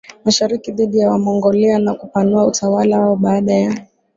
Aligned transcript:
Mashariki 0.25 0.71
dhidi 0.71 0.99
ya 0.99 1.09
Wamongolia 1.11 1.79
na 1.79 1.93
kupanua 1.93 2.47
utawala 2.47 2.99
wao 2.99 3.15
Baada 3.15 3.53
ya 3.53 3.85